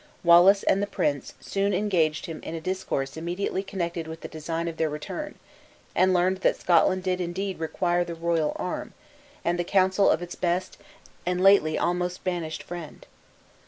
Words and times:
Wallace 0.23 0.63
and 0.63 0.81
the 0.81 0.87
prince 0.87 1.35
soon 1.39 1.75
engaged 1.75 2.25
him 2.25 2.41
in 2.41 2.55
a 2.55 2.59
discourse 2.59 3.17
immediately 3.17 3.61
connected 3.61 4.07
with 4.07 4.21
the 4.21 4.27
design 4.27 4.67
of 4.67 4.77
their 4.77 4.89
return; 4.89 5.35
and 5.93 6.11
learned 6.11 6.37
that 6.37 6.59
Scotland 6.59 7.03
did 7.03 7.21
indeed 7.21 7.59
require 7.59 8.03
the 8.03 8.15
royal 8.15 8.53
arm, 8.55 8.95
and 9.45 9.59
the 9.59 9.63
counsel 9.63 10.09
of 10.09 10.23
its 10.23 10.33
best 10.33 10.79
and 11.23 11.39
lately 11.43 11.77
almost 11.77 12.23
banished 12.23 12.63
friend. 12.63 13.05